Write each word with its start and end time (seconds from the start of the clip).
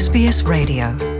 SBS 0.00 0.38
Radio 0.48 1.19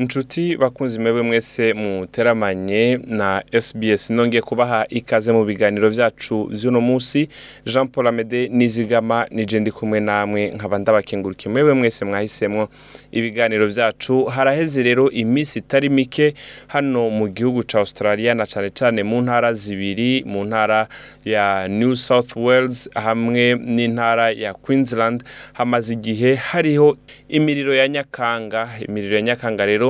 inshuti 0.00 0.56
bakunzi 0.56 0.98
mwebwe 0.98 1.22
mwese 1.22 1.72
muteramanye 1.74 3.00
na 3.08 3.42
SBS 3.60 4.10
nongeye 4.10 4.42
kubaha 4.42 4.86
ikaze 4.88 5.32
mu 5.32 5.44
biganiro 5.44 5.90
byacu 5.90 6.44
vy'uno 6.52 6.80
munsi. 6.80 7.28
Jean 7.66 7.88
Paul 7.88 8.08
Amede 8.08 8.48
nizigama 8.48 9.26
nije 9.30 9.60
ndi 9.60 9.70
kumwe 9.70 10.00
namwe 10.00 10.48
nkaba 10.50 10.78
ndabakengurukiye 10.78 11.52
mwebwe 11.52 11.74
mwese 11.74 12.04
mwahisemwo 12.04 12.68
ibiganiro 13.12 13.66
vyacu. 13.66 14.24
Haraheze 14.24 14.82
rero 14.82 15.10
iminsi 15.10 15.58
itari 15.58 15.88
mike 15.88 16.34
hano 16.66 17.10
mu 17.10 17.28
gihugu 17.28 17.62
ca 17.62 17.78
Australia 17.78 18.34
na 18.34 18.46
cane 18.46 18.70
cane 18.70 19.02
mu 19.02 19.20
ntara 19.22 19.52
zibiri 19.52 20.24
mu 20.26 20.44
ntara 20.44 20.88
ya 21.24 21.68
New 21.68 21.94
South 21.96 22.36
Wales 22.36 22.90
hamwe 22.94 23.54
n'intara 23.54 24.30
ya 24.30 24.54
Queensland. 24.54 25.24
Hamaze 25.52 25.92
igihe 25.92 26.34
hariho 26.34 26.96
imiriro 27.28 27.74
ya 27.74 27.88
Nyakanga. 27.88 28.68
Imiriro 28.88 29.16
ya 29.16 29.22
Nyakanga 29.22 29.66
rero 29.66 29.89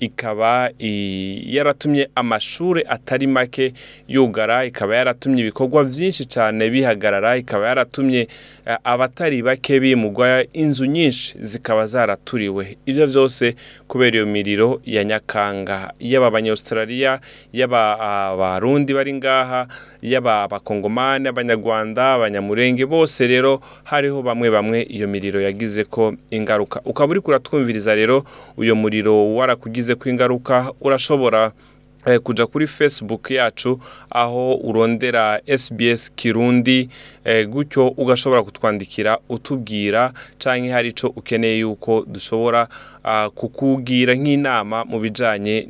ikaba 0.00 0.70
yaratumye 1.46 2.08
amashuri 2.14 2.84
atari 2.88 3.26
make 3.26 3.72
yugara 4.08 4.64
ikaba 4.64 4.96
yaratumye 4.96 5.40
ibikorwa 5.42 5.84
byinshi 5.84 6.24
cyane 6.24 6.70
bihagarara 6.70 7.36
ikaba 7.36 7.68
yaratumye 7.68 8.28
abatari 8.84 9.42
bake 9.42 9.80
bimugwa 9.80 10.44
inzu 10.52 10.84
nyinshi 10.86 11.34
zikaba 11.40 11.86
zaraturiwe. 11.86 12.76
Ibyo 12.86 13.06
byose 13.06 13.54
kubera 13.88 14.16
iyo 14.16 14.26
miriro 14.26 14.80
ya 14.84 15.04
nyakanga. 15.04 15.92
Yaba 16.00 16.26
abanyaustraliya 16.26 17.20
yaba 17.52 18.00
abarundi 18.00 18.94
bari 18.94 19.12
ngaha 19.14 19.66
yaba 20.02 20.42
abakongomani 20.42 21.28
abanyarwanda 21.28 22.12
abanyamurenge 22.14 22.86
bose 22.86 23.26
rero 23.26 23.60
hariho 23.84 24.22
bamwe 24.22 24.50
bamwe 24.50 24.82
iyo 24.82 25.08
miriro 25.08 25.40
yagize 25.40 25.84
ko 25.84 26.14
ingaruka. 26.30 26.80
Ukaba 26.84 27.10
uri 27.10 27.20
kuratwumviriza 27.20 27.94
rero 27.94 28.24
uyu 28.56 28.76
muriro 28.76 29.34
warakugize 29.34 29.85
ko 29.94 30.08
ingaruka 30.10 30.72
urashobora 30.80 31.52
kuja 32.22 32.46
kuri 32.46 32.66
facebook 32.66 33.30
yacu 33.30 33.80
aho 34.10 34.54
urondera 34.54 35.40
SBS 35.58 36.12
Kirundi 36.14 36.88
gutyo 37.48 37.88
ugashobora 37.88 38.42
kutwandikira 38.42 39.18
utubwira 39.28 40.12
canke 40.38 40.70
hari 40.70 40.88
ico 40.88 41.06
ukeneye 41.16 41.58
yuko 41.58 42.04
dushobora 42.06 42.68
kukubwira 43.34 44.14
nk'inama 44.14 44.84
mu 44.84 45.00
bijanye 45.00 45.66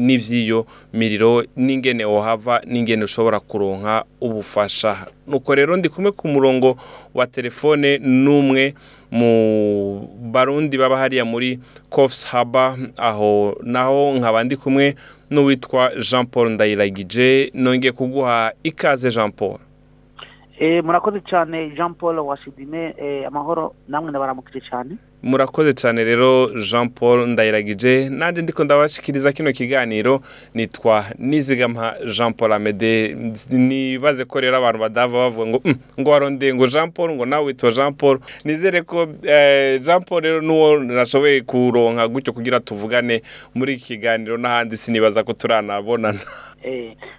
n'ivy'iyo 0.00 0.66
miriro 0.92 1.44
n'ingene 1.56 2.04
wohava 2.04 2.60
n'ingene 2.66 3.04
ushobora 3.04 3.40
kuronka 3.40 4.04
ubufasha. 4.20 5.06
Nuko 5.26 5.54
rero 5.54 5.76
ndi 5.76 5.88
kumwe 5.88 6.12
ku 6.12 6.28
murongo 6.28 6.76
wa 7.14 7.26
telefone 7.26 7.98
n'umwe 7.98 8.74
mu 9.10 10.08
barundi 10.32 10.78
baba 10.78 10.96
hariya 10.98 11.24
muri 11.24 11.58
Coffs 11.90 12.24
Harbour 12.26 12.76
aho 12.96 13.56
naho 13.62 14.14
nkaba 14.14 14.44
ndi 14.44 14.56
kumwe 14.56 14.94
n'uwitwa 15.30 15.90
Jean 15.98 16.26
Paul 16.26 16.50
Ndayiragije. 16.50 17.50
Nongeye 17.54 17.92
kuguha 17.92 18.52
ikaze 18.62 19.10
Jean 19.10 19.30
Paul. 19.32 19.58
Murakoze 20.84 21.20
cyane 21.20 21.70
Jean 21.76 21.94
Paul 21.94 22.18
wasidine 22.18 22.94
amahoro 23.26 23.74
namwe 23.88 24.10
ndabaramukije 24.10 24.60
cyane. 24.70 24.96
Murakoze 25.22 25.72
cyane 25.72 26.04
rero 26.04 26.48
jean 26.70 26.88
paul 26.88 27.26
ndayiragije. 27.28 28.08
Nanjye 28.08 28.42
ndiko 28.42 28.64
ndabashikiriza 28.64 29.32
kino 29.32 29.52
kiganiro 29.52 30.20
nitwa 30.54 31.04
nizigama 31.18 31.94
jean 32.16 32.32
paul 32.32 32.52
amede 32.52 33.16
nibaze 33.50 34.24
ko 34.24 34.40
rero 34.40 34.56
abantu 34.56 34.78
badava 34.80 35.12
bavuga 35.18 35.46
ngo 35.46 35.60
ngo 36.00 36.10
warondeye 36.10 36.54
ngo 36.54 36.66
jean 36.66 36.90
paul 36.92 37.10
ngo 37.14 37.26
nawe 37.26 37.44
witwa 37.44 37.70
jean 37.70 37.94
paul 37.94 38.18
nizere 38.44 38.82
ko 38.82 39.06
jean 39.82 40.02
paul 40.08 40.22
rero 40.22 40.40
n'uwo 40.40 40.78
nashoboye 40.78 41.40
kuronka 41.42 42.08
gutyo 42.08 42.32
kugira 42.32 42.60
tuvugane 42.60 43.22
muri 43.54 43.74
iki 43.74 43.84
kiganiro 43.84 44.36
n'ahandi 44.38 44.76
sinibaza 44.76 45.22
ko 45.24 45.32
turanabonana. 45.32 46.18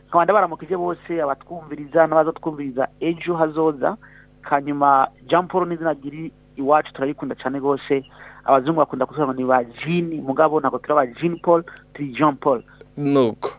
Nkaba 0.10 0.24
ndabaramukije 0.24 0.78
bose 0.78 1.22
abatwumviriza 1.24 2.08
n'abazatwumviriza 2.08 2.88
ejo 3.00 3.34
hazoza. 3.36 3.98
Hanyuma 4.42 5.08
jean 5.30 5.48
paul 5.48 5.68
n'izina 5.70 5.94
riri 5.94 6.32
iwacu 6.62 6.94
turayikunda 6.94 7.36
cyane 7.36 7.60
rwose. 7.60 8.04
Abazungu 8.46 8.80
bakunda 8.80 9.06
kuvuga 9.06 9.34
ni 9.34 9.46
ba 9.46 9.64
jini 9.64 10.22
mugabo 10.22 10.60
ntabwo 10.60 10.80
turi 10.80 10.94
aba 10.94 11.06
jini 11.08 11.36
paul 11.40 11.64
turi 11.94 12.08
jean 12.18 12.36
paul. 12.36 12.64
Nuko. 12.98 13.50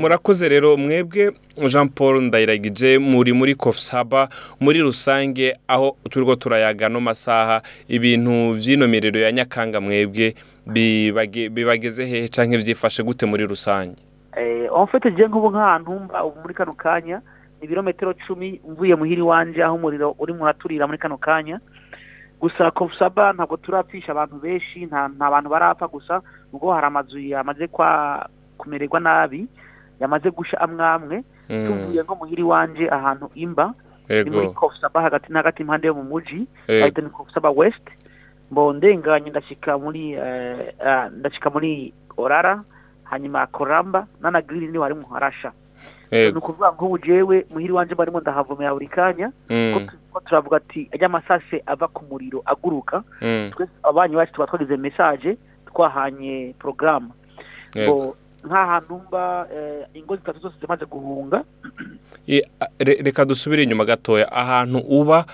Murakoze 0.00 0.48
rero 0.48 0.76
mwebwe 0.76 1.32
jean 1.68 1.88
paul 1.88 2.22
ndayiragije 2.22 2.98
muri 2.98 3.32
muri 3.32 3.54
kofusaba 3.54 4.28
muri 4.60 4.80
rusange 4.80 5.52
aho 5.68 5.96
turiho 6.10 6.36
turayaga 6.36 6.88
no 6.88 7.00
masaha 7.00 7.62
ibintu 7.88 8.54
by'ino 8.54 8.88
miriro 8.88 9.20
ya 9.20 9.32
nyakanga 9.32 9.80
mwebwe 9.80 10.34
bibageze 11.50 12.06
hehe 12.06 12.28
cyangwa 12.28 12.58
byifashe 12.58 13.02
gute 13.02 13.26
muri 13.26 13.46
rusange? 13.46 13.96
Mfite 14.82 15.12
ngiye 15.12 15.28
nk'ubu 15.28 15.50
nk'ahantu 15.50 15.92
muri 16.42 16.54
kano 16.54 16.72
kanya 16.72 17.20
ibirometero 17.62 18.14
cumi 18.26 18.60
mvuye 18.68 18.94
muhiri 18.96 19.20
iwanje 19.20 19.62
aho 19.62 19.74
umuriro 19.74 20.16
urimo 20.18 20.44
uraturira 20.44 20.86
muri 20.86 20.98
kano 20.98 21.16
kanya. 21.18 21.60
Gusa 22.42 22.70
kofusaba 22.74 23.32
ntabwo 23.32 23.56
turapfisha 23.56 24.12
abantu 24.12 24.36
benshi 24.42 24.86
nta 24.86 25.08
bantu 25.30 25.48
barapfa 25.50 25.86
gusa 25.88 26.22
ubwo 26.52 26.72
hari 26.74 26.86
amazu 26.86 27.18
yamaze 27.18 27.68
kumererwa 28.58 29.00
nabi 29.00 29.46
yamaze 30.00 30.30
gusha 30.30 30.58
amwe 30.60 30.84
amwe 30.86 31.16
tuvuye 31.48 32.02
nko 32.02 32.14
muhiri 32.14 32.42
iwanje 32.42 32.90
ahantu 32.90 33.30
imba 33.34 33.74
ni 34.24 34.30
muri 34.30 34.48
kofusaba 34.54 35.00
hagati 35.02 35.32
na 35.32 35.38
hagati 35.38 35.62
impande 35.62 35.86
yo 35.86 35.94
mu 35.94 36.02
muji 36.04 36.46
bahita 36.68 37.00
ni 37.02 37.10
kofusaba 37.10 37.50
west. 37.50 37.86
Mbo 38.50 38.72
ndenganye 38.72 39.30
ndashyika 39.30 39.78
muri 39.78 40.18
ndashyika 41.18 41.50
muri 41.50 41.94
orara 42.16 42.62
hanyuma 43.04 43.46
koramba 43.46 44.06
na 44.20 44.42
giriri 44.42 44.66
ni 44.68 44.78
ho 44.78 44.82
harimo 44.82 45.06
harasha 45.14 45.52
ni 46.12 46.28
ukuvuga 46.36 46.70
nk'ubu 46.70 46.98
jewe 46.98 47.46
muhiri 47.50 47.72
wanje 47.72 47.94
barimo 47.94 48.20
ndahavomera 48.20 48.72
buri 48.74 48.88
kanya 48.88 49.32
ko 50.12 50.20
turavuga 50.20 50.56
ati 50.56 50.88
ajya 50.92 51.06
amasase 51.06 51.62
ava 51.66 51.88
ku 51.88 52.04
muriro 52.10 52.42
aguruka. 52.44 53.02
Twese 53.20 53.72
abanyu 53.82 54.16
bacu 54.16 54.32
tuba 54.32 54.46
twagize 54.46 54.76
mesaje 54.76 55.36
twahanye 55.72 56.54
porogaramu 56.58 57.10
nk'ahantu 58.44 59.00
mba 59.08 59.46
ingo 59.94 60.16
zitatu 60.16 60.38
zose 60.40 60.56
zimaze 60.60 60.84
guhunga. 60.84 61.44
Reka 62.78 63.24
dusubire 63.24 63.62
inyuma 63.62 63.84
gatoya. 63.84 64.32
Ahantu 64.32 64.78
uba 64.78 65.24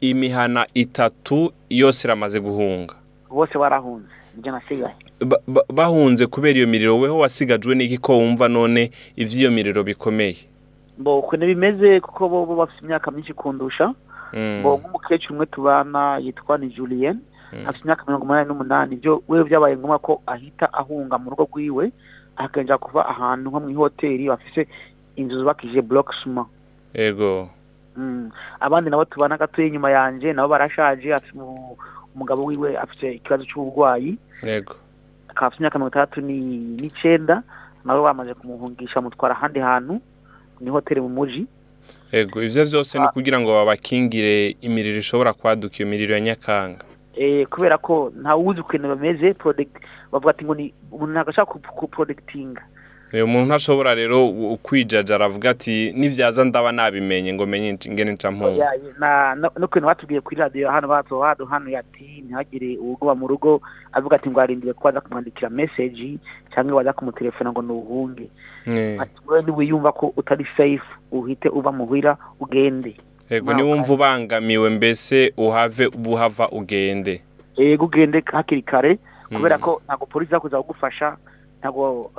imihana 0.00 0.66
itatu 0.74 1.52
yose 1.70 2.08
iramaze 2.08 2.40
guhunga. 2.40 2.94
Bose 3.30 3.58
barahunze. 3.58 4.12
Ni 4.36 4.42
byo 4.42 4.52
nasigaye 4.52 4.94
bahunze 5.72 6.26
kubera 6.26 6.58
iyo 6.58 6.68
miriro 6.68 6.98
weho 6.98 7.18
wasigajwe 7.18 7.74
n'iki 7.74 7.98
ko 7.98 8.18
wumva 8.18 8.48
none 8.48 8.90
iby'iyo 9.16 9.50
miriro 9.50 9.80
bikomeye? 9.84 10.36
Ukuntu 11.00 11.46
bimeze 11.46 12.00
kuko 12.00 12.28
bo 12.28 12.56
bafite 12.56 12.84
imyaka 12.84 13.10
myinshi 13.10 13.32
kundusha. 13.32 13.94
Mbo 14.60 14.76
nk'umukecuru 14.76 15.34
umwe 15.34 15.46
tubana 15.46 16.18
yitwa 16.18 16.58
ni 16.58 16.68
julienne 16.68 17.20
afite 17.66 17.84
imyaka 17.84 18.04
mirongo 18.06 18.24
umunani 18.24 18.48
n'umunani. 18.48 18.94
Ibyo 18.94 19.22
we 19.28 19.44
byabaye 19.44 19.76
ngombwa 19.76 19.98
ko 19.98 20.20
ahita 20.26 20.68
ahunga 20.72 21.18
mu 21.18 21.30
rugo 21.30 21.48
rwiwe 21.52 21.92
akagenda 22.36 22.78
kuva 22.78 23.08
ahantu 23.08 23.48
nko 23.50 23.60
mu 23.60 23.68
ihoteli 23.70 24.28
bafite 24.28 24.68
inzu 25.16 25.38
zubakije 25.40 25.80
block 25.82 26.12
suma 26.20 26.44
yego 26.94 27.48
abandi 28.60 28.90
nabo 28.90 29.04
tubana 29.04 29.38
gatoya 29.40 29.68
inyuma 29.68 29.90
yanjye 29.90 30.32
nabo 30.32 30.48
barashaje 30.48 31.14
umugabo 32.16 32.44
wiwe 32.48 32.78
afite 32.78 33.12
ikibazo 33.14 33.44
cy'uburwayi 33.44 34.16
yego. 34.42 34.74
akaba 35.28 35.46
afite 35.46 35.60
imyaka 35.60 35.78
mirongo 35.78 35.92
itandatu 35.92 36.18
n'icyenda 36.80 37.42
nabo 37.84 38.02
bamaze 38.02 38.34
kumuhungisha 38.34 39.00
mutwara 39.04 39.34
ahandi 39.36 39.60
hantu 39.60 40.00
ni 40.60 40.70
hoteli 40.70 41.00
mu 41.00 41.08
muji. 41.08 41.46
Yego 42.12 42.42
ibyo 42.42 42.64
byose 42.64 42.98
ni 42.98 43.06
kugira 43.12 43.40
ngo 43.40 43.52
babakingire 43.52 44.56
imiriro 44.60 44.98
ishobora 44.98 45.32
kwaduka 45.32 45.76
iyo 45.78 45.86
miriro 45.88 46.14
ya 46.14 46.20
nyakanga. 46.20 46.80
Kubera 47.50 47.78
ko 47.78 48.12
ntawuzi 48.20 48.60
ukuntu 48.60 48.88
bameze 48.88 49.34
bavuga 50.12 50.30
ati 50.30 50.44
ngo 50.44 50.54
ni 50.54 50.72
umuntu 50.92 51.12
ntabwo 51.12 51.30
ashaka 51.30 51.52
kuporodegitinga 51.78 52.62
umuntu 53.12 53.46
ntashobora 53.46 53.94
rero 53.94 54.28
kwijaja 54.62 55.14
aravuga 55.14 55.50
ati 55.50 55.92
nibyaza 55.92 56.44
ndaba 56.44 56.72
nabimenye 56.72 57.32
ngo 57.34 57.46
menye 57.46 57.78
ingene 57.86 58.12
nca 58.12 58.30
mpunga 58.30 58.66
n'ukuntu 59.58 59.86
batubwiye 59.86 60.20
kuri 60.20 60.36
radiyo 60.40 60.70
hano 60.70 60.88
hano 61.48 61.70
yati 61.70 62.24
ntihagire 62.26 62.76
uwugoba 62.78 63.14
mu 63.14 63.26
rugo 63.26 63.60
avuga 63.92 64.16
ati 64.16 64.30
ngo 64.30 64.40
arindire 64.40 64.72
ko 64.72 64.88
waza 64.88 65.00
kumwandikira 65.00 65.50
meseji 65.50 66.18
cyangwa 66.54 66.76
waza 66.76 66.92
kumutelefona 66.92 67.52
ngo 67.52 67.62
nuhunge 67.62 68.28
ati 68.98 69.16
wowe 69.26 69.42
niwiyumva 69.42 69.92
ko 69.92 70.12
utari 70.16 70.46
safe 70.56 70.82
uhite 71.12 71.48
uva 71.48 71.72
muhira 71.72 72.16
ugende. 72.40 72.96
Yego 73.30 73.54
niwumva 73.54 73.94
ubangamiwe 73.94 74.70
mbese 74.70 75.32
uhave 75.36 75.88
buhava 75.88 76.48
ugende. 76.48 77.22
Yego 77.56 77.84
ugende 77.84 78.22
hakiri 78.26 78.62
kare 78.62 78.98
kubera 79.32 79.58
ko 79.58 79.82
ntabwo 79.84 80.06
polisi 80.06 80.30
izakuza 80.30 80.62
kugufasha 80.62 81.16
ntabwo 81.60 82.10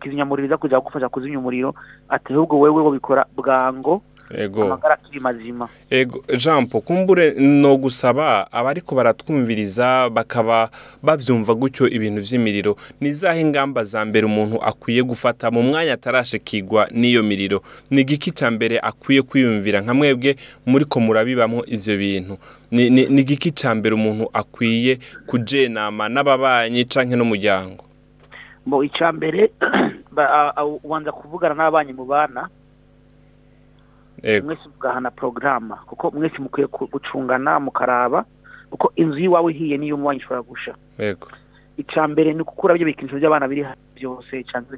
kizimyamuriro 0.00 0.46
iza 0.46 0.56
kujya 0.56 0.78
kugufasha 0.80 1.08
kuzimya 1.08 1.38
umuriro 1.38 1.74
ati 2.08 2.32
ahubwo 2.32 2.60
wewe 2.60 2.82
ubikora 2.82 3.26
bwango 3.36 4.02
ego. 4.34 4.62
amagara 4.64 4.94
akiri 4.94 5.20
mazima. 5.20 5.68
Ego. 5.90 6.24
Jean 6.38 6.66
paul 6.66 6.82
kumbure 6.82 7.34
no 7.38 7.76
gusaba 7.76 8.52
abariko 8.52 8.94
baratwumviriza 8.94 10.08
bakaba 10.10 10.70
bavyumva 11.02 11.54
gutyo 11.54 11.88
ibintu 11.88 12.22
vy'imiriro. 12.22 12.76
Ni 13.00 13.08
izahe 13.08 13.40
ingamba 13.40 13.84
za 13.84 14.04
mbere 14.04 14.26
umuntu 14.26 14.56
akwiye 14.62 15.02
gufata 15.02 15.50
mu 15.50 15.62
mwanya 15.62 15.92
atarashikirwa 15.92 16.88
n'iyo 16.90 17.22
miriro? 17.22 17.62
Ni 17.90 18.00
igiki 18.00 18.30
ca 18.32 18.50
mbere 18.50 18.78
akwiye 18.80 19.22
kwiyumvira? 19.22 19.80
Nka 19.80 19.94
mwebwe 19.94 20.36
muriko 20.66 21.00
murabibamwo 21.00 21.64
ivyo 21.66 21.96
bintu. 21.98 22.38
Ni 22.70 23.02
igiki 23.20 23.50
ca 23.52 23.74
mbere 23.74 23.94
umuntu 23.94 24.30
akwiye 24.32 24.98
kujenama 25.26 26.08
n'ababanyi 26.08 26.84
canke 26.84 27.16
n'umuryango? 27.16 27.84
Ngo 28.68 28.84
icya 28.84 29.12
mbere 29.12 29.50
ubanza 30.84 31.12
kuvugana 31.12 31.54
n'abanyi 31.54 31.92
mu 31.92 32.04
bana 32.04 32.48
ego 34.22 34.46
mwese 34.46 34.68
mugahana 34.68 35.10
porogaramu 35.10 35.76
kuko 35.86 36.10
mwese 36.10 36.38
mukwiye 36.38 36.66
gucungana 36.66 37.60
mukaraba 37.60 38.24
kuko 38.70 38.92
inzu 38.96 39.18
y'iwawe 39.18 39.52
ihiye 39.52 39.76
niyo 39.78 39.94
umubanyi 39.96 40.20
ishobora 40.20 40.42
gusha 40.42 40.74
icya 41.76 42.08
mbere 42.08 42.32
ni 42.34 42.40
ukukura 42.42 42.74
byo 42.74 42.86
bikinisho 42.86 43.16
by'abana 43.18 43.48
biri 43.48 43.64
byose 43.96 44.44
cyangwa 44.44 44.76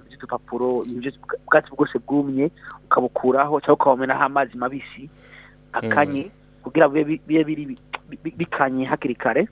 ubwa- 1.18 1.38
ubwatsi 1.46 1.70
bwose 1.74 1.98
bwumye 1.98 2.50
ukabukuraho 2.86 3.60
cyangwa 3.60 3.74
ukabamenaho 3.74 4.22
amazi 4.24 4.56
mabisi 4.56 5.10
akanye 5.72 6.30
kugira 6.62 6.88
bibe 6.88 7.20
bikanye 8.36 8.84
hakiri 8.84 9.14
kare. 9.14 9.48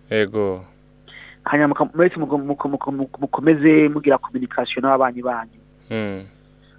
Hanyuma 1.44 1.88
mwese 1.94 2.16
muko- 2.16 2.38
muko- 2.38 2.68
muko- 2.68 2.92
muko- 2.92 3.18
mukomeze 3.20 3.88
mugira 3.88 4.18
kominikasiyo 4.18 4.80
n'ababanyi 4.82 5.22
banyu 5.22 5.60
mm. 5.90 6.22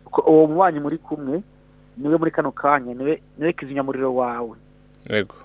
kuko 0.06 0.22
uwo 0.32 0.48
mubanyi 0.48 0.80
muri 0.80 0.98
kumwe 0.98 1.42
ni 1.98 2.08
we 2.08 2.18
muri 2.18 2.32
kano 2.32 2.52
kanya 2.52 2.94
ni 2.94 3.04
we 3.40 3.54
kizimyamuriro 3.54 4.16
wawe 4.16 4.58
ego 5.10 5.36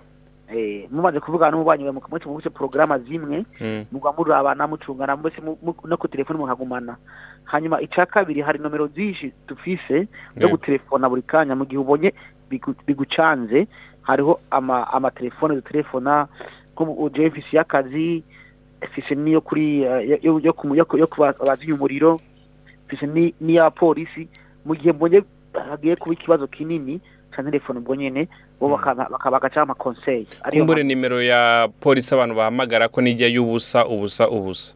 eh 0.49 0.89
mumaze 0.91 1.21
kuvugana 1.21 1.51
n'umubanyi 1.53 1.83
wawe 1.85 1.93
mukamwese 1.95 2.27
mubuse 2.29 2.51
porogaramu 2.51 2.99
zimwe 3.05 3.45
mm. 3.61 3.85
muga 3.93 4.13
murabana 4.13 4.67
mucungana 4.67 5.17
mbese 5.17 5.43
no 5.85 5.97
ku 5.97 6.09
telefone 6.09 6.39
mukagumana 6.39 6.97
hanyuma 7.45 7.81
icya 7.81 8.07
kabiri 8.07 8.41
hari 8.41 8.59
nomero 8.59 8.87
zinshi 8.87 9.33
dufise 9.49 10.09
Yego. 10.37 10.49
gutelefona 10.57 11.09
buri 11.09 11.23
kanya 11.23 11.57
mu 11.57 11.65
gihe 11.67 11.81
ubonye 11.81 12.15
bigu- 12.51 12.77
bigucanze 12.87 13.67
hariho 14.03 14.41
ama 14.51 14.89
amatelefone 14.93 15.55
dutelefona 15.55 16.29
nk'ubu 16.73 17.11
mfise 17.11 17.57
y'akazi 17.57 18.23
kuri 19.45 19.83
eh, 19.83 20.09
yo- 20.09 20.19
yo- 20.23 20.41
yo 20.45 20.53
ku- 20.53 20.75
yo 20.75 20.85
ku- 20.85 20.99
yo 20.99 21.07
kubazimya 21.07 21.75
umuriro. 21.75 22.21
Mfise 22.87 23.07
ni- 23.07 23.35
n'iy'abapolisi 23.41 24.29
mu 24.65 24.75
gihe 24.75 24.93
mbonye 24.93 25.23
hagiye 25.53 25.97
kuba 25.97 26.15
ikibazo 26.15 26.47
kinini 26.47 27.01
ca 27.31 27.43
telefone 27.43 27.79
ubwo 27.79 27.95
nyene 27.95 28.29
bo 28.61 28.69
bakaba 28.69 29.09
bagaca 29.31 29.63
amakonseye 29.63 30.27
kumbure 30.51 30.83
nimero 30.83 31.23
ya 31.23 31.69
polisi 31.81 32.15
abantu 32.15 32.35
bahamagara 32.35 32.89
ko 32.89 33.01
nijya 33.01 33.29
y'ubusa 33.29 33.87
ubusa 33.87 34.29
ubusa. 34.29 34.75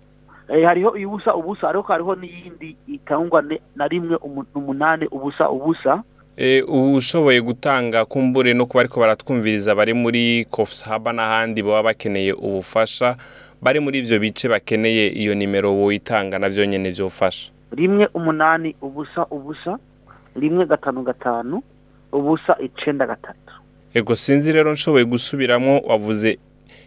Eh, 0.48 0.64
hariho 0.66 0.90
ubusa 0.90 1.34
ubusa 1.34 1.68
ariko 1.68 1.92
hariho 1.92 2.14
n'iyindi 2.14 2.76
itangwa 2.86 3.42
na 3.76 3.88
rimwe 3.88 4.16
umu- 4.16 4.46
umunani 4.54 5.06
ubusa 5.10 5.48
ubusa. 5.50 6.02
E, 6.36 6.62
ushoboye 6.62 7.40
gutanga 7.40 8.04
kumbure 8.04 8.54
no 8.54 8.66
kuba 8.66 8.80
ariko 8.80 9.00
baratwumviriza 9.00 9.74
bari 9.74 9.92
muri 9.94 10.44
Coffs 10.50 10.84
Haba 10.84 11.12
n'ahandi 11.12 11.62
baba 11.62 11.82
bakeneye 11.82 12.32
ubufasha. 12.32 13.16
Bari 13.62 13.80
muri 13.80 13.98
ivyo 13.98 14.18
bice 14.18 14.48
bakeneye 14.48 15.08
iyo 15.08 15.34
nimero 15.34 15.74
woyitanga 15.76 16.38
navyo 16.38 16.64
nyene 16.66 16.90
vyofasha 16.90 17.50
rimwe 17.72 18.08
umunani 18.14 18.74
ubusa 18.82 19.26
ubusa. 19.30 19.78
Rimwe 20.36 20.66
gatanu 20.66 21.02
gatanu. 21.02 21.62
Ubusa 22.12 22.56
icenda 22.60 23.06
gatatu. 23.06 23.52
Ego 23.94 24.16
sinzi 24.16 24.52
rero 24.52 24.72
nshoboye 24.72 25.04
gusubiramwo 25.04 25.80
wavuze 25.80 26.38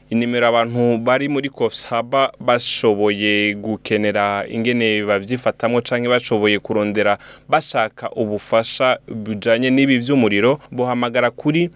inimero 0.09 0.47
abantu 0.47 0.97
bari 0.97 1.29
muri 1.29 1.49
Coffs 1.49 1.87
Haba 1.87 2.31
bashoboye 2.39 3.53
gukenera 3.55 4.45
ingene 4.47 5.03
bavyifatamwo 5.05 5.81
canke 5.81 6.09
bashoboye 6.09 6.59
kurondera 6.59 7.17
bashaka 7.49 8.09
ubufasha 8.11 8.97
bujanye 9.07 9.69
n'ibi 9.69 9.97
vy'umuriro 9.97 10.59
bohamagara 10.71 11.31
kuri 11.31 11.69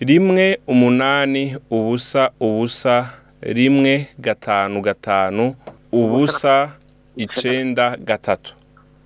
rimwe 0.00 0.58
umunani 0.66 1.56
ubusa 1.70 2.30
ubusa 2.40 3.10
rimwe 3.42 4.08
gatanu 4.18 4.80
gatanu 4.80 5.54
ubusa 5.92 6.70
icenda 7.16 7.96
gatatu. 7.96 8.54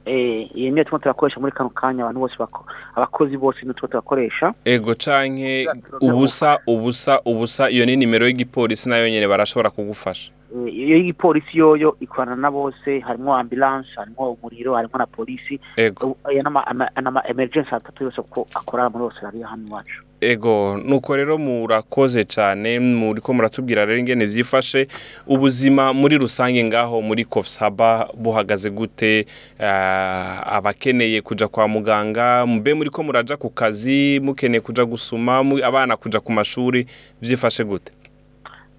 Eh 0.06 0.50
iyi 0.54 0.70
niyo 0.70 0.84
turimo 0.84 0.98
turakoresha 0.98 1.40
muri 1.40 1.52
kano 1.52 1.70
kanya 1.70 2.02
abantu 2.04 2.20
bose 2.20 2.36
bako- 2.38 2.64
abakozi 2.94 3.36
bose 3.36 3.58
niyo 3.62 3.72
turimo 3.72 3.88
turakoresha. 3.88 4.54
Ego 4.64 4.94
canke 4.94 5.66
ubusa 6.00 6.58
ubusa 6.66 7.20
ubusa 7.24 7.70
iyo 7.70 7.86
ni 7.86 7.96
nimero 7.96 8.26
y'igipolisi 8.26 8.88
na 8.88 8.96
yo 8.96 9.08
nyene 9.10 9.26
barashobora 9.28 9.70
kugufasha. 9.70 10.32
Eh, 10.52 10.74
iyo 10.76 10.96
y'igipolisi 10.96 11.58
yoyo 11.58 11.96
ikorana 12.00 12.36
na 12.36 12.50
bose 12.50 13.00
harimo 13.00 13.34
ambulance 13.36 13.88
harimo 13.96 14.32
umuriro 14.32 14.74
harimo 14.74 14.98
na 14.98 15.06
polisi. 15.06 15.60
Ego. 15.76 16.16
Aya 16.24 16.42
n'ama 16.42 16.66
ama- 16.66 16.90
n'ama 17.02 17.22
emergency 17.28 17.74
atatu 17.74 18.04
yose 18.04 18.22
ko 18.28 18.46
akorana 18.54 18.90
muri 18.90 19.04
Australia 19.04 19.46
hano 19.46 19.68
iwacu. 19.68 20.04
Ego 20.24 20.80
nuko 20.84 21.16
rero 21.16 21.38
murakoze 21.38 22.24
cyane 22.24 22.80
muriko 22.80 23.34
muratubwira 23.34 23.84
rero 23.84 23.98
ingene 23.98 24.26
vyifashe 24.26 24.88
ubuzima 25.26 25.92
muri 25.92 26.18
rusange 26.18 26.64
ngaho 26.64 27.02
muri 27.02 27.24
Kofsaba 27.24 28.08
buhagaze 28.14 28.70
gute 28.70 29.26
Ah, 29.60 30.42
abakeneye 30.46 31.20
kuja 31.22 31.48
kwa 31.48 31.68
muganga 31.68 32.46
mbe 32.46 32.74
muriko 32.74 33.02
muraja 33.02 33.36
ku 33.36 33.50
kazi 33.50 34.20
mukeneye 34.22 34.60
kuja 34.60 34.84
gusuma 34.84 35.42
mu- 35.42 35.64
abana 35.64 35.96
kuja 35.96 36.20
ku 36.20 36.32
mashuri 36.32 36.86
vyifashe 37.22 37.64
gute? 37.64 37.92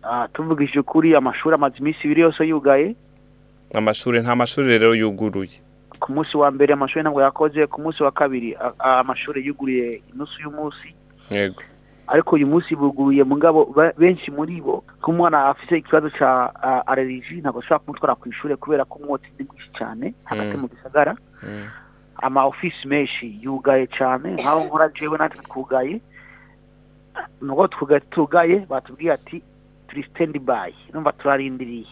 Ah, 0.03 0.27
tuvugishije 0.33 0.79
ukuri 0.79 1.15
amashuri 1.15 1.55
amaze 1.55 1.75
iminsi 1.79 1.99
ibiri 2.03 2.21
yose 2.21 2.43
yugaye. 2.47 2.95
Amashuri 3.73 4.19
nta 4.21 4.35
mashuri 4.35 4.67
rero 4.67 4.95
yuguruye. 4.95 5.59
Ku 5.99 6.11
munsi 6.11 6.37
wa 6.37 6.51
mbere 6.51 6.73
amashuri 6.73 7.01
ntabwo 7.03 7.21
yakoze 7.21 7.67
ku 7.67 7.81
munsi 7.81 8.03
wa 8.03 8.11
kabiri 8.11 8.55
a- 8.55 8.73
a- 8.79 8.99
amashuri 8.99 9.45
yuguriye 9.47 10.01
inusu 10.13 10.41
y'umunsi. 10.43 10.93
Yego 11.31 11.61
ariko 12.07 12.35
uyu 12.35 12.47
munsi 12.47 12.75
buguruye 12.75 13.23
mugabo 13.25 13.65
ba- 13.73 13.93
benshi 13.97 14.29
muri 14.31 14.61
bo 14.61 14.83
nk'umwana 15.01 15.45
afite 15.49 15.77
ikibazo 15.81 16.09
cya 16.13 16.29
allergie 16.87 17.41
ntabwo 17.41 17.59
ashobora 17.65 17.79
kumutwara 17.81 18.13
ku 18.15 18.29
ishuri 18.29 18.53
kubera 18.57 18.85
ko 18.85 18.99
umwotsi 19.01 19.29
ni 19.39 19.45
mwinshi 19.49 19.69
cyane 19.77 20.13
hagati 20.23 20.53
Mm. 20.55 20.61
mu 20.61 20.67
gisagara 20.69 21.13
Mm. 21.43 21.65
ama 22.21 22.45
ofisi 22.45 22.85
menshi 22.87 23.25
yugaye 23.41 23.87
cyane 23.89 24.33
nkaho 24.37 24.59
nkora 24.69 24.89
jewe 24.93 25.17
natwe 25.17 25.41
twugaye 25.49 25.97
nubwo 27.41 27.67
twugaye 27.67 27.99
tugaye 28.13 28.55
batubwiye 28.69 29.11
ati 29.13 29.41
turi 29.87 30.03
stand 30.03 30.39
by 30.39 30.71
numva 30.93 31.11
turarindiriye 31.11 31.85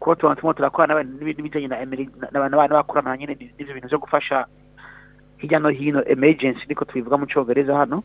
kuko 0.00 0.14
tubona 0.14 0.36
turimo 0.36 0.52
turakorana 0.52 0.94
n'abantu 0.94 1.12
n'ibindi 1.18 1.42
bijyanye 1.42 1.68
na 1.68 1.76
n'abantu 1.84 2.52
n'abantu 2.56 2.74
bakorana 2.74 3.16
nyine 3.16 3.32
n'ibyo 3.36 3.74
bintu 3.74 3.88
byo 3.88 3.98
gufasha 3.98 4.46
hirya 5.38 5.58
no 5.58 5.68
hino 5.68 6.00
emergency 6.04 6.64
niko 6.68 6.84
tubivuga 6.84 7.16
mu 7.16 7.26
cyongereza 7.26 7.76
hano 7.76 8.02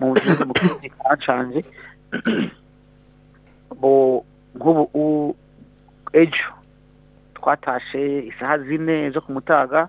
mu 0.00 0.14
gihugu 0.14 0.44
mu 0.46 0.54
kancanje 1.02 1.64
bo 3.80 4.24
nk'ubu 4.54 5.36
ejo 6.12 6.48
twatashe 7.34 8.02
isaha 8.30 8.58
zine 8.58 9.10
zo 9.10 9.20
ku 9.20 9.32
mutaga 9.32 9.88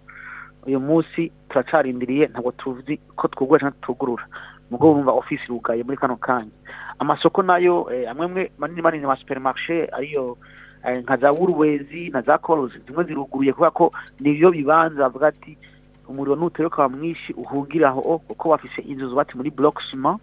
uyu 0.68 0.80
munsi 0.80 1.32
turacarindiriye 1.50 2.28
ntabwo 2.28 2.52
tuzi 2.52 2.98
ko 3.16 3.28
twugura 3.28 3.60
cyangwa 3.60 3.78
tutugurura 3.78 4.25
nubwo 4.70 4.94
bumva 4.94 5.12
ofisi 5.12 5.46
irugaye 5.46 5.84
muri 5.84 5.98
kano 5.98 6.18
kanya. 6.18 6.56
Amasoko 7.00 7.44
na 7.44 7.58
yo 7.58 7.88
eh, 7.94 8.10
amwe 8.10 8.25
amwe 8.25 8.52
manini 8.58 8.82
manini 8.82 9.06
ma 9.06 9.16
supermarché 9.16 9.88
ariyo 9.94 10.38
eh, 10.86 10.98
nka 11.04 11.18
za 11.18 11.32
Woolworths 11.32 12.14
na 12.14 12.22
za 12.22 12.38
Coles 12.38 12.74
zimwe 12.86 13.04
ziruguruye 13.04 13.54
kubera 13.54 13.72
ko 13.72 13.94
nivyo 14.20 14.52
bibanza 14.52 15.06
bavuga 15.06 15.28
ati 15.28 15.58
umuriro 16.07 16.35
nutewe 16.35 16.67
ukaba 16.67 16.89
mwinshi 16.89 17.33
uhungira 17.33 17.89
aho 17.89 18.19
kuko 18.27 18.50
bafise 18.50 18.81
inzu 18.81 19.09
zubatse 19.09 19.33
muri 19.35 19.50
block 19.51 19.81
ciment 19.89 20.19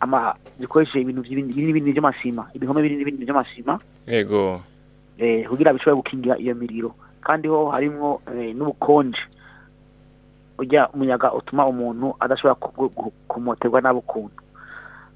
ama 0.00 0.34
zikoresheje 0.58 1.00
ibintu 1.02 1.22
by'ibindi 1.22 1.52
binini 1.52 1.72
binini 1.72 1.92
by'amasima 1.92 2.46
ibihome 2.54 2.82
binini 2.82 3.04
binini 3.04 3.24
by'amasima 3.24 3.80
yego. 4.06 4.60
Eh, 5.18 5.48
kugira 5.50 5.72
bishobore 5.74 5.96
gukingira 5.98 6.38
iyo 6.38 6.54
miriro. 6.54 6.94
Kandi 7.20 7.48
ho 7.50 7.70
harimwo 7.74 8.22
eh, 8.30 8.54
n'ubukonje. 8.54 9.18
Ujya 10.58 10.88
umuyaga 10.94 11.32
utuma 11.34 11.66
umuntu 11.66 12.14
adashobora 12.20 12.54
ku- 12.54 12.90
ku- 12.90 13.12
kumoterwa 13.28 13.80
n'abo 13.80 13.98
ukuntu 13.98 14.42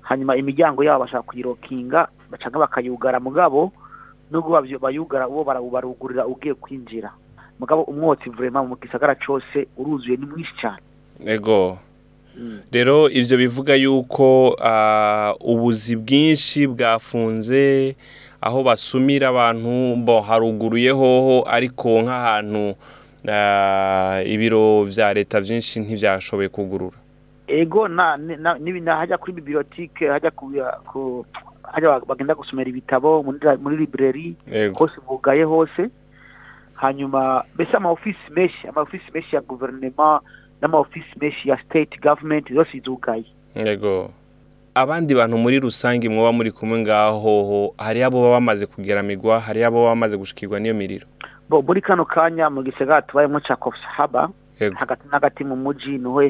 hanyuma 0.02 0.36
imiryango 0.36 0.82
yabo 0.84 1.04
bashaka 1.06 1.22
kuyirokinga 1.22 2.08
bacanga 2.30 2.58
bakayugara 2.58 3.20
mugabo 3.22 3.72
nubwo 4.30 4.58
bayugara 4.82 5.28
uwo 5.30 5.44
bara- 5.44 5.62
barugurira 5.62 6.26
ugiye 6.26 6.54
kwinjira. 6.54 7.10
Mugabo 7.62 7.82
umwotsi 7.86 8.26
vrema 8.30 8.66
mu 8.66 8.74
gisagara 8.82 9.14
cose 9.14 9.66
uruzuye 9.78 10.16
ni 10.18 10.26
mwinshi 10.26 10.54
cyane. 10.60 10.82
Yego 11.22 11.78
Mm. 12.36 12.60
rero 12.72 13.10
ivyo 13.10 13.36
bivuga 13.36 13.74
yuko 13.74 14.56
ah, 14.64 15.34
ubuzi 15.40 15.96
bwinshi 15.96 16.66
bwafunze 16.66 17.94
aho 18.40 18.62
basumira 18.64 19.28
abantu 19.28 19.96
bo 20.00 20.20
haruguruye 20.24 20.90
hoho 20.90 21.44
ariko 21.44 22.00
nk'ahantu 22.02 22.72
ah, 23.28 24.22
ibiro 24.24 24.84
vya 24.84 25.12
leta 25.14 25.40
vyinshi 25.40 25.80
ntivyashoboye 25.80 26.48
kugurura. 26.48 26.96
Ego 27.46 27.84
hajya 28.96 29.18
kuri 29.20 29.32
bibliotike 29.32 30.08
hajya 30.08 30.32
bagenda 32.08 32.34
gusomera 32.34 32.70
ibitabo 32.70 33.22
muri 33.60 33.76
library 33.76 34.36
hose 34.78 34.96
bugaye 35.08 35.44
hose. 35.44 35.90
Hanyuma 36.82 37.44
mbese 37.54 37.76
amaofisi 37.76 38.26
menshi 38.30 38.68
amaofisi 38.68 39.04
menshi 39.14 39.36
ya 39.36 39.42
guverinoma 39.42 40.20
n'amaofisi 40.62 41.14
menshi 41.20 41.48
ya 41.48 41.58
state 41.62 42.00
government 42.00 42.52
zose 42.54 42.80
zugaye. 42.84 43.24
Yego. 43.54 44.10
Abandi 44.74 45.14
bantu 45.14 45.38
muri 45.38 45.60
rusange 45.60 46.08
mwoba 46.08 46.32
muri 46.32 46.50
kumwe 46.52 46.78
ngaho 46.78 47.74
hari 47.78 48.02
abo 48.02 48.22
baba 48.22 48.34
bamaze 48.40 48.66
kugeramigwa 48.66 49.40
hari 49.40 49.64
abo 49.64 49.76
baba 49.76 49.88
bamaze 49.94 50.16
gushikirwa 50.16 50.60
n'iyo 50.60 50.74
miriro? 50.74 51.06
Bo 51.48 51.62
muri 51.62 51.80
kano 51.80 52.04
kanya 52.04 52.50
mu 52.50 52.62
gisagara 52.62 53.02
tubayemo 53.02 53.40
ca 53.40 53.56
haba 53.96 54.30
hagati 54.74 55.02
na 55.06 55.12
hagati 55.18 55.44
mu 55.44 55.56
muji 55.56 55.98
ni 55.98 56.08
ho 56.08 56.22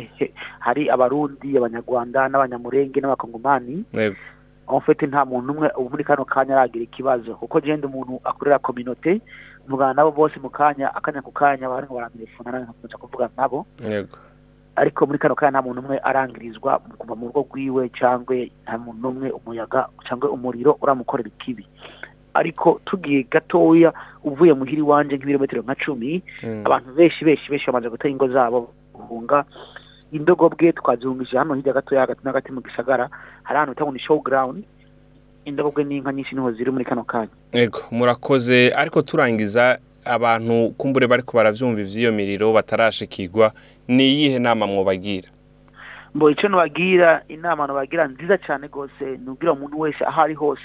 hari 0.59 0.90
abarundi 0.90 1.56
abanyarwanda 1.56 2.28
n'abanyamurenge 2.28 3.00
n'abakongomani. 3.00 3.85
En 4.73 4.80
fait 4.80 5.02
nta 5.02 5.25
muntu 5.25 5.52
umwe 5.52 5.68
ubu 5.76 5.90
muri 5.90 6.04
kano 6.04 6.25
kanya 6.25 6.54
aragira 6.56 6.85
ikibazo. 6.85 7.35
Kuko 7.35 7.61
genda 7.61 7.87
umuntu 7.88 8.21
akorera 8.25 8.59
kominote 8.59 9.21
mvugana 9.69 9.95
nabo 9.95 10.11
bose 10.11 10.40
mu 10.40 10.50
kanya 10.50 10.95
akanya 10.95 11.23
ku 11.23 11.31
kanya 11.33 11.69
barimo 11.69 11.95
baratelefona 11.95 12.50
nanjye 12.50 12.64
nkakomeza 12.66 12.97
kuvugana 12.99 13.33
nabo. 13.37 13.66
Yego. 13.83 14.16
Ariko 14.76 15.07
muri 15.07 15.19
kano 15.19 15.35
kanya 15.35 15.50
nta 15.50 15.62
muntu 15.62 15.81
umwe 15.85 15.99
arangirizwa 16.00 16.78
kuva 16.99 17.14
mu 17.14 17.26
rugo 17.28 17.45
rwiwe 17.52 17.88
cyangwa 17.92 18.37
nta 18.64 18.78
muntu 18.78 18.99
n'umwe 19.02 19.28
umuyaga 19.31 19.87
cyangwa 20.09 20.31
umuriro 20.33 20.78
uramukorera 20.83 21.28
ikibi. 21.28 21.66
Ariko 22.35 22.81
tugiye 22.88 23.23
gatoya 23.28 23.92
uvuye 24.25 24.52
muhira 24.57 24.81
iwanje 24.81 25.16
nk'ibirometero 25.21 25.62
nka 25.62 25.75
cumi 25.76 26.23
Mm. 26.42 26.64
abantu 26.64 26.88
benshi 26.97 27.21
benshi 27.25 27.50
benshi 27.50 27.66
bamaze 27.69 27.88
gutera 27.92 28.09
ingo 28.11 28.28
zabo 28.33 28.73
guhunga. 28.97 29.45
Indogobwe 30.12 30.73
twazihungije 30.73 31.37
hano 31.38 31.54
hirya 31.54 31.73
gatoya 31.73 32.00
hagati 32.00 32.21
na 32.25 32.31
hagati 32.33 32.52
mu 32.52 32.61
gisagara. 32.61 33.09
Hari 33.45 33.57
ahantu 33.57 33.73
bita 33.76 33.85
ngo 33.85 33.92
ni 33.92 33.99
show 34.00 34.21
indogobwe 35.44 35.84
n'inka 35.84 36.12
nyinshi 36.12 36.34
ni 36.34 36.40
ho 36.40 36.52
ziri 36.52 36.70
muri 36.70 36.84
kano 36.84 37.04
kanya. 37.04 37.30
Ego 37.52 37.80
murakoze 37.90 38.72
ariko 38.76 39.02
turangiza 39.02 39.78
abantu 40.04 40.70
kumbure 40.78 41.06
bariko 41.06 41.37
baravyumva 41.37 41.80
ivy'iyo 41.80 42.12
miriro 42.12 42.52
batarashikirwa 42.52 43.52
ni 43.88 44.04
iyihe 44.12 44.38
nama 44.38 44.66
mwobagira? 44.66 45.28
Mbo 46.14 46.30
icyo 46.30 46.49
nubagira 46.49 47.22
inama 47.28 47.66
nubagira 47.66 48.08
nziza 48.08 48.38
cyane 48.38 48.66
rwose 48.66 49.04
nubwira 49.25 49.52
umuntu 49.52 49.80
wese 49.80 50.04
aho 50.04 50.20
ari 50.22 50.34
hose. 50.34 50.62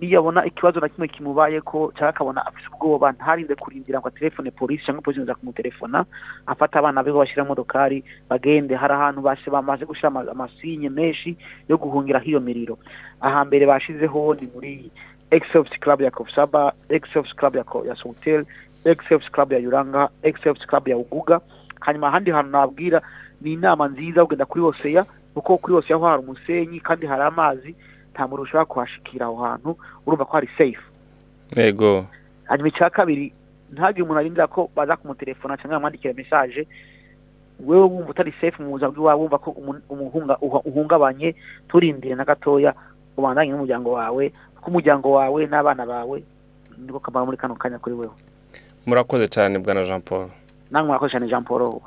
Niyo 0.00 0.18
abona 0.20 0.44
ikibazo 0.44 0.80
na 0.80 0.88
kimwe 0.88 1.08
kimubaye 1.08 1.60
ko 1.60 1.92
cyangwa 1.96 2.08
akabona 2.10 2.46
afite 2.46 2.68
ubwoba 2.74 3.12
ntarinde 3.12 3.54
kurindira 3.54 4.00
ngo 4.00 4.10
telefone 4.10 4.50
polisi 4.50 4.84
cyangwa 4.84 5.02
polisi 5.02 5.22
iza 5.22 5.34
kumutelefona 5.34 6.04
afata 6.46 6.78
abana 6.78 7.02
be 7.02 7.12
bashyira 7.12 7.44
modokari 7.44 8.04
bagende. 8.28 8.74
Hari 8.76 8.92
ahantu 8.94 9.22
bamaze 9.50 9.84
gushyira 9.88 10.08
ama- 10.08 10.30
amasinye 10.30 10.88
menshi 10.92 11.36
yo 11.68 11.76
guhungira 11.78 12.18
hiyo 12.20 12.40
miriro. 12.40 12.78
Ahambere 13.20 13.66
bashizeho 13.66 14.34
ni 14.34 14.48
muri 14.54 14.90
excelsior 15.30 15.78
club 15.80 16.00
ya 16.00 16.10
kofsaba 16.10 16.72
excelsior 16.88 17.34
club 17.36 17.56
ya, 17.56 17.94
sotel 17.96 18.44
excelsior 18.84 19.30
club 19.32 19.52
ya 19.52 19.58
yuranga 19.58 20.08
excelsior 20.22 20.66
club 20.68 20.88
ya 20.88 20.96
uguga. 20.96 21.40
Hanyuma 21.80 22.08
ahandi 22.08 22.30
hantu 22.30 22.50
nabwira 22.52 23.02
ni 23.40 23.52
inama 23.52 23.88
nziza 23.88 24.24
kugenda 24.24 24.44
kuri 24.46 24.60
hoseya 24.64 25.04
kuko 25.34 25.56
kuri 25.58 25.74
hoseya 25.74 25.96
ho 25.98 26.06
hari 26.06 26.22
umusenyi 26.22 26.80
kandi 26.80 27.06
hari 27.06 27.22
amazi. 27.22 27.74
Nta 28.16 28.24
muntu 28.26 28.42
ushobora 28.48 28.64
kuhashikira 28.64 29.26
aho 29.28 29.36
hantu 29.44 29.76
urumva 30.08 30.24
ko 30.24 30.32
hari 30.40 30.48
safe. 30.56 30.80
Ego 31.56 32.06
hanyuma 32.48 32.68
icya 32.72 32.88
kabiri 32.90 33.32
ntagire 33.72 34.02
umuntu 34.02 34.20
arindira 34.20 34.46
ko 34.48 34.70
baza 34.76 34.96
kumutelefona 34.96 35.56
cyangwa 35.60 35.76
bamwandikira 35.76 36.14
mesaje 36.16 36.64
wewe 37.60 37.84
wumva 37.84 38.10
utari 38.10 38.32
safe 38.40 38.56
mu 38.62 38.70
buzima 38.72 38.90
bw'iwawe 38.90 39.20
wumva 39.20 39.38
ko 39.38 39.50
uhungabanye 40.64 41.34
turindire 41.68 42.14
na 42.14 42.24
gatoya 42.24 42.72
ubandanye 43.16 43.52
n'umuryango 43.52 43.92
wawe 43.92 44.32
kuko 44.56 44.66
umuryango 44.70 45.12
wawe 45.12 45.46
n'abana 45.46 45.86
bawe 45.86 46.22
niko 46.78 47.00
kamara 47.00 47.24
muri 47.26 47.36
kano 47.36 47.54
kanya 47.56 47.78
kuri 47.78 47.94
wewe. 47.96 48.12
Murakoze 48.86 49.28
cyane 49.28 49.58
bwana 49.58 49.84
Jean 49.84 50.00
Paul. 50.00 50.28
Namwe 50.70 50.86
murakoze 50.88 51.10
cyane 51.12 51.28
jean 51.28 51.44
paul 51.44 51.80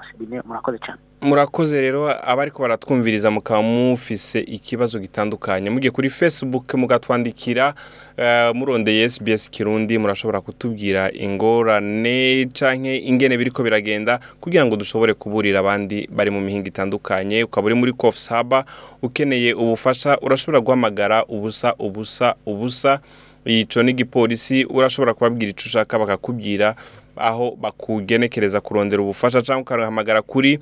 murakoze 0.46 0.78
cyane. 0.82 1.00
Murakoze 1.22 1.82
rero 1.82 2.10
abariko 2.32 2.62
baratwumviriza 2.62 3.32
mukaba 3.32 3.62
mufise 3.62 4.40
ikibazo 4.40 5.00
gitandukanye. 5.00 5.70
Mugiye 5.70 5.92
kuri 5.92 6.10
facebook 6.10 6.74
mugatwandikira 6.74 7.74
uh, 8.18 8.56
murondeye 8.56 9.10
SBS 9.10 9.50
Kirundi 9.50 9.98
murashobora 9.98 10.42
kutubwira 10.42 11.12
ingorane 11.12 12.46
canke 12.54 12.98
ingene 12.98 13.38
biriko 13.38 13.64
biragenda 13.64 14.20
kugira 14.40 14.66
ngo 14.66 14.76
dushobore 14.76 15.14
kuburira 15.14 15.60
abandi 15.60 16.08
bari 16.12 16.32
mu 16.32 16.42
mihinga 16.42 16.68
itandukanye. 16.68 17.44
Ukaba 17.44 17.66
uri 17.66 17.76
muri 17.76 17.94
Coffs 17.94 18.30
Haba 18.30 18.66
ukeneye 19.02 19.54
ubufasha 19.54 20.18
urashobora 20.22 20.60
guhamagara 20.62 21.26
ubusa 21.26 21.76
ubusa 21.80 22.36
ubusa. 22.46 23.00
Ico 23.46 23.84
ni 23.84 23.92
igipolisi 23.92 24.66
urashobora 24.66 25.14
kubabwira 25.14 25.50
ico 25.52 25.64
ushaka 25.66 26.00
bakakubwira 26.00 26.76
aho 27.16 27.56
bakugenekereza 27.62 28.62
kurondera 28.62 29.02
ubufasha 29.04 29.42
cyangwa 29.42 29.62
ukahamagara 29.62 30.22
kuri 30.22 30.60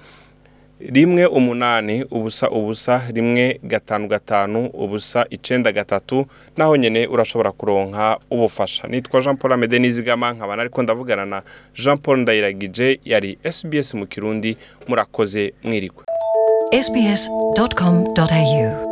rimwe 0.80 1.26
umunani 1.26 2.04
ubusa 2.12 2.50
ubusa 2.50 3.02
rimwe 3.14 3.60
gatanu 3.64 4.08
gatanu 4.08 4.66
ubusa 4.74 5.26
icenda 5.30 5.72
gatatu 5.72 6.26
naho 6.58 6.76
nyene 6.78 7.08
urashobora 7.08 7.52
kuronka 7.52 8.18
ubufasha. 8.32 8.88
Nitwa 8.88 9.22
Jean 9.22 9.38
Paul 9.38 9.54
Amede 9.54 9.80
Nizigama 9.80 10.32
nkaba 10.34 10.54
ariko 10.54 10.84
ndavugana 10.84 11.26
na 11.26 11.42
Jean 11.76 11.98
Paul 11.98 12.18
Ndayiragije 12.20 13.00
yari 13.06 13.38
SBS 13.52 13.94
mu 13.94 14.06
Kirundi 14.08 14.58
murakoze 14.88 15.54
mwirigwe 15.64 16.04
sbs.com.au 16.82 18.87